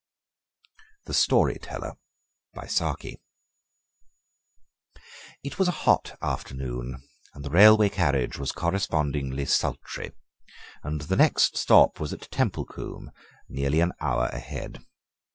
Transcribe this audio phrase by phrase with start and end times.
[1.05, 1.93] THE STORY TELLER
[5.43, 7.03] It was a hot afternoon,
[7.35, 10.13] and the railway carriage was correspondingly sultry,
[10.81, 13.11] and the next stop was at Templecombe,
[13.47, 14.83] nearly an hour ahead.